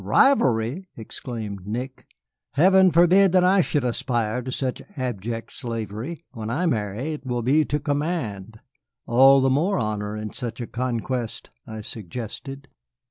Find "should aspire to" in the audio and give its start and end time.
3.61-4.51